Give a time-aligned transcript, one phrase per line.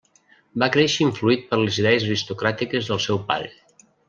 [0.61, 3.55] Va créixer influït per les idees aristocràtiques del seu pare.